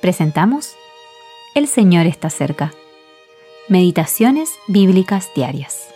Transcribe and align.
presentamos 0.00 0.74
El 1.54 1.68
Señor 1.68 2.06
está 2.06 2.30
cerca. 2.30 2.72
Meditaciones 3.68 4.50
Bíblicas 4.66 5.30
Diarias. 5.34 5.88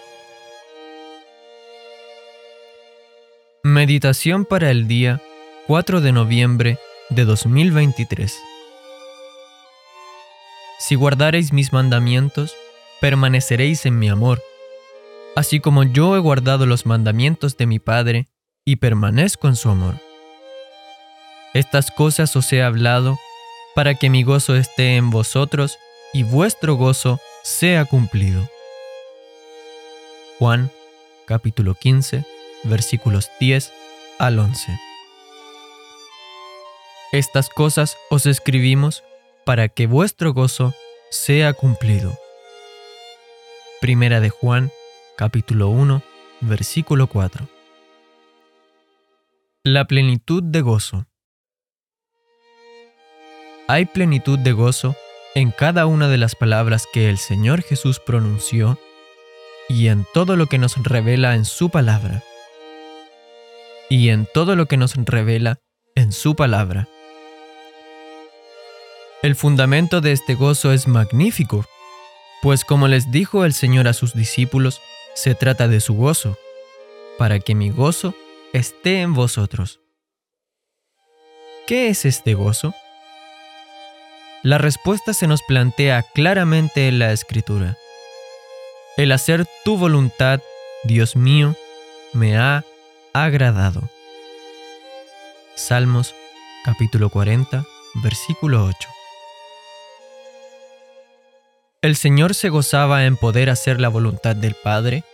Meditación 3.62 4.45
para 4.45 4.71
el 4.71 4.87
día 4.87 5.23
4 5.67 6.01
de 6.03 6.12
noviembre 6.12 6.79
de 7.09 7.25
2023. 7.25 8.39
Si 10.79 10.95
guardareis 10.96 11.52
mis 11.52 11.73
mandamientos, 11.73 12.55
permaneceréis 13.00 13.86
en 13.86 13.98
mi 13.98 14.11
amor, 14.11 14.43
así 15.34 15.61
como 15.61 15.82
yo 15.82 16.14
he 16.14 16.18
guardado 16.18 16.66
los 16.66 16.84
mandamientos 16.84 17.57
de 17.57 17.66
mi 17.66 17.79
Padre 17.79 18.29
y 18.66 18.77
permanezco 18.77 19.48
en 19.48 19.57
su 19.57 19.71
amor. 19.71 19.95
Estas 21.55 21.91
cosas 21.91 22.37
os 22.37 22.52
he 22.52 22.62
hablado 22.62 23.19
para 23.74 23.95
que 23.95 24.09
mi 24.09 24.23
gozo 24.23 24.55
esté 24.55 24.96
en 24.96 25.10
vosotros 25.10 25.78
y 26.12 26.23
vuestro 26.23 26.77
gozo 26.77 27.20
sea 27.42 27.84
cumplido. 27.84 28.48
Juan 30.38 30.70
capítulo 31.27 31.74
15 31.74 32.24
versículos 32.65 33.30
10 33.41 33.73
al 34.18 34.38
11. 34.38 34.79
Estas 37.12 37.48
cosas 37.48 37.96
os 38.10 38.27
escribimos 38.27 39.02
para 39.45 39.68
que 39.68 39.87
vuestro 39.87 40.32
gozo 40.32 40.74
sea 41.10 41.52
cumplido. 41.52 42.16
Primera 43.80 44.20
de 44.20 44.30
Juan 44.30 44.70
capítulo 45.16 45.68
1 45.68 46.02
versículo 46.41 47.06
4. 47.06 47.48
La 49.62 49.87
plenitud 49.87 50.43
de 50.43 50.60
gozo. 50.60 51.06
Hay 53.66 53.87
plenitud 53.87 54.38
de 54.38 54.52
gozo 54.52 54.95
en 55.34 55.51
cada 55.51 55.87
una 55.87 56.09
de 56.09 56.18
las 56.18 56.34
palabras 56.34 56.87
que 56.93 57.09
el 57.09 57.16
Señor 57.16 57.62
Jesús 57.62 57.98
pronunció 57.98 58.79
y 59.71 59.88
en 59.88 60.06
todo 60.12 60.37
lo 60.37 60.48
que 60.48 60.59
nos 60.59 60.76
revela 60.76 61.34
en 61.34 61.46
su 61.46 61.71
palabra. 61.71 62.23
Y 63.88 64.10
en 64.10 64.26
todo 64.26 64.54
lo 64.54 64.66
que 64.66 64.76
nos 64.76 64.94
revela 64.97 65.60
en 65.94 66.12
su 66.12 66.37
palabra. 66.37 66.88
El 69.22 69.34
fundamento 69.34 70.03
de 70.03 70.12
este 70.12 70.34
gozo 70.34 70.72
es 70.72 70.87
magnífico, 70.87 71.65
pues 72.43 72.66
como 72.66 72.87
les 72.87 73.10
dijo 73.10 73.47
el 73.47 73.54
Señor 73.54 73.88
a 73.88 73.94
sus 73.94 74.12
discípulos, 74.12 74.82
se 75.15 75.34
trata 75.34 75.69
de 75.69 75.81
su 75.81 75.94
gozo, 75.94 76.37
para 77.16 77.41
que 77.41 77.54
mi 77.54 77.71
gozo 77.71 78.15
esté 78.53 79.00
en 79.00 79.15
vosotros. 79.15 79.81
¿Qué 81.66 81.88
es 81.88 82.04
este 82.04 82.34
gozo? 82.34 82.75
La 84.44 84.59
respuesta 84.59 85.14
se 85.14 85.26
nos 85.26 85.42
plantea 85.42 86.03
claramente 86.03 86.87
en 86.87 86.98
la 86.98 87.12
Escritura. 87.12 87.78
El 88.98 89.10
hacer 89.12 89.47
tu 89.64 89.78
voluntad, 89.78 90.38
Dios 90.84 91.16
mío, 91.16 91.56
me 92.12 92.37
ha 92.37 92.62
agradado. 93.15 93.88
Salmos 95.54 96.15
capítulo 96.62 97.09
40, 97.09 97.65
versículo 98.03 98.66
8. 98.66 98.88
El 101.81 101.97
Señor 101.97 102.34
se 102.34 102.50
gozaba 102.50 103.06
en 103.06 103.16
poder 103.16 103.48
hacer 103.48 103.81
la 103.81 103.88
voluntad 103.88 104.37
del 104.37 104.54
Padre, 104.62 105.04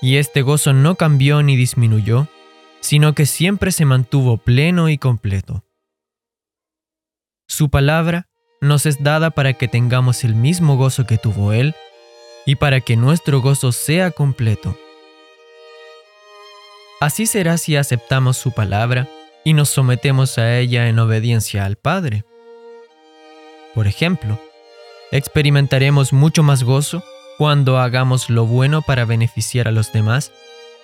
y 0.00 0.16
este 0.16 0.40
gozo 0.40 0.72
no 0.72 0.94
cambió 0.94 1.42
ni 1.42 1.54
disminuyó, 1.54 2.28
sino 2.80 3.14
que 3.14 3.26
siempre 3.26 3.72
se 3.72 3.84
mantuvo 3.84 4.38
pleno 4.38 4.88
y 4.88 4.96
completo. 4.96 5.66
Su 7.46 7.68
palabra 7.68 8.29
nos 8.60 8.84
es 8.86 9.02
dada 9.02 9.30
para 9.30 9.54
que 9.54 9.68
tengamos 9.68 10.22
el 10.24 10.34
mismo 10.34 10.76
gozo 10.76 11.06
que 11.06 11.18
tuvo 11.18 11.52
Él 11.52 11.74
y 12.44 12.56
para 12.56 12.80
que 12.80 12.96
nuestro 12.96 13.40
gozo 13.40 13.72
sea 13.72 14.10
completo. 14.10 14.76
Así 17.00 17.26
será 17.26 17.56
si 17.56 17.76
aceptamos 17.76 18.36
su 18.36 18.52
palabra 18.52 19.08
y 19.44 19.54
nos 19.54 19.70
sometemos 19.70 20.36
a 20.36 20.58
ella 20.58 20.88
en 20.88 20.98
obediencia 20.98 21.64
al 21.64 21.76
Padre. 21.76 22.24
Por 23.74 23.86
ejemplo, 23.86 24.38
experimentaremos 25.10 26.12
mucho 26.12 26.42
más 26.42 26.62
gozo 26.62 27.02
cuando 27.38 27.78
hagamos 27.78 28.28
lo 28.28 28.44
bueno 28.44 28.82
para 28.82 29.06
beneficiar 29.06 29.66
a 29.68 29.72
los 29.72 29.92
demás 29.92 30.32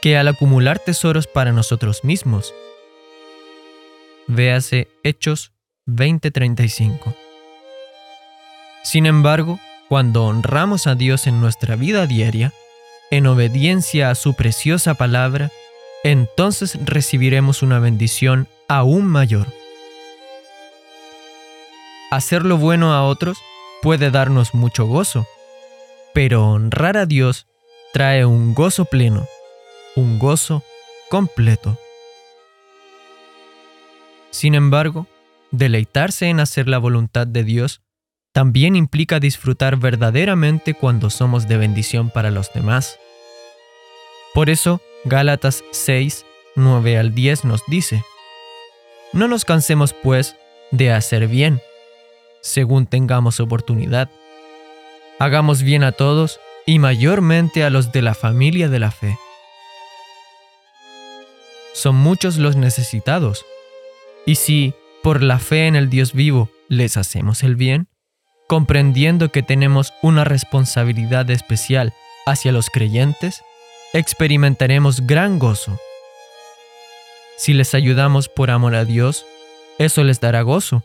que 0.00 0.16
al 0.16 0.28
acumular 0.28 0.78
tesoros 0.78 1.26
para 1.26 1.52
nosotros 1.52 2.04
mismos. 2.04 2.54
Véase 4.26 4.88
Hechos 5.02 5.52
20:35. 5.86 7.25
Sin 8.86 9.04
embargo, 9.04 9.58
cuando 9.88 10.26
honramos 10.26 10.86
a 10.86 10.94
Dios 10.94 11.26
en 11.26 11.40
nuestra 11.40 11.74
vida 11.74 12.06
diaria, 12.06 12.52
en 13.10 13.26
obediencia 13.26 14.10
a 14.10 14.14
su 14.14 14.34
preciosa 14.34 14.94
palabra, 14.94 15.50
entonces 16.04 16.78
recibiremos 16.84 17.62
una 17.62 17.80
bendición 17.80 18.46
aún 18.68 19.04
mayor. 19.06 19.48
Hacer 22.12 22.44
lo 22.44 22.58
bueno 22.58 22.92
a 22.94 23.02
otros 23.02 23.38
puede 23.82 24.12
darnos 24.12 24.54
mucho 24.54 24.86
gozo, 24.86 25.26
pero 26.14 26.48
honrar 26.48 26.96
a 26.96 27.06
Dios 27.06 27.48
trae 27.92 28.24
un 28.24 28.54
gozo 28.54 28.84
pleno, 28.84 29.26
un 29.96 30.20
gozo 30.20 30.62
completo. 31.10 31.76
Sin 34.30 34.54
embargo, 34.54 35.08
deleitarse 35.50 36.28
en 36.28 36.38
hacer 36.38 36.68
la 36.68 36.78
voluntad 36.78 37.26
de 37.26 37.42
Dios 37.42 37.82
también 38.36 38.76
implica 38.76 39.18
disfrutar 39.18 39.78
verdaderamente 39.78 40.74
cuando 40.74 41.08
somos 41.08 41.48
de 41.48 41.56
bendición 41.56 42.10
para 42.10 42.30
los 42.30 42.52
demás. 42.52 42.98
Por 44.34 44.50
eso, 44.50 44.82
Gálatas 45.06 45.64
6, 45.70 46.26
9 46.54 46.98
al 46.98 47.14
10 47.14 47.46
nos 47.46 47.62
dice, 47.66 48.04
No 49.14 49.26
nos 49.26 49.46
cansemos 49.46 49.94
pues 49.94 50.36
de 50.70 50.92
hacer 50.92 51.28
bien, 51.28 51.62
según 52.42 52.84
tengamos 52.84 53.40
oportunidad. 53.40 54.10
Hagamos 55.18 55.62
bien 55.62 55.82
a 55.82 55.92
todos 55.92 56.38
y 56.66 56.78
mayormente 56.78 57.64
a 57.64 57.70
los 57.70 57.90
de 57.90 58.02
la 58.02 58.12
familia 58.12 58.68
de 58.68 58.78
la 58.78 58.90
fe. 58.90 59.18
Son 61.72 61.96
muchos 61.96 62.36
los 62.36 62.54
necesitados, 62.54 63.46
y 64.26 64.34
si, 64.34 64.74
por 65.02 65.22
la 65.22 65.38
fe 65.38 65.68
en 65.68 65.74
el 65.74 65.88
Dios 65.88 66.12
vivo, 66.12 66.50
les 66.68 66.98
hacemos 66.98 67.42
el 67.42 67.56
bien, 67.56 67.88
comprendiendo 68.46 69.30
que 69.30 69.42
tenemos 69.42 69.92
una 70.02 70.24
responsabilidad 70.24 71.30
especial 71.30 71.92
hacia 72.26 72.52
los 72.52 72.70
creyentes, 72.70 73.42
experimentaremos 73.92 75.06
gran 75.06 75.38
gozo. 75.38 75.78
Si 77.38 77.52
les 77.52 77.74
ayudamos 77.74 78.28
por 78.28 78.50
amor 78.50 78.74
a 78.74 78.84
Dios, 78.84 79.26
eso 79.78 80.04
les 80.04 80.20
dará 80.20 80.42
gozo, 80.42 80.82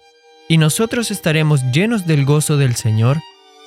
y 0.48 0.58
nosotros 0.58 1.12
estaremos 1.12 1.64
llenos 1.72 2.06
del 2.06 2.26
gozo 2.26 2.58
del 2.58 2.76
Señor 2.76 3.20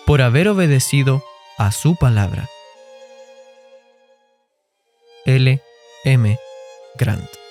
por 0.07 0.21
haber 0.21 0.49
obedecido 0.49 1.25
a 1.57 1.73
su 1.73 1.97
palabra. 1.97 2.49
L. 5.25 5.61
M. 6.05 6.39
Grant 6.99 7.44